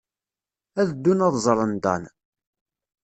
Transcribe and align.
Ad 0.79 0.87
ddun 0.95 1.23
ad 1.27 1.35
ẓren 1.45 1.73
Dan. 1.83 2.03